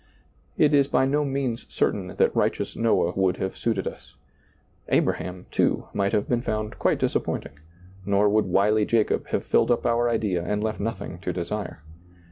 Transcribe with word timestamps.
It 0.57 0.73
is 0.73 0.87
by 0.87 1.05
no 1.05 1.23
means 1.23 1.67
certain 1.71 2.07
that 2.17 2.35
righteous 2.35 2.75
Noah 2.75 3.11
would 3.15 3.37
have 3.37 3.55
suited 3.55 3.85
us. 3.87 4.15
Abraham, 4.89 5.45
too, 5.51 5.89
might 5.93 6.11
have 6.11 6.27
been 6.27 6.41
found 6.41 6.79
quite 6.79 6.97
disappointing, 6.97 7.59
nor 8.03 8.27
would 8.27 8.45
wily 8.45 8.83
Jacob 8.83 9.27
have 9.27 9.45
filled 9.45 9.69
up 9.69 9.85
our 9.85 10.09
idea 10.09 10.43
and 10.43 10.63
left 10.63 10.79
nothing 10.79 11.19
to 11.19 11.31
desire. 11.31 11.83